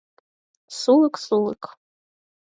[0.79, 1.63] Сулык, сулык...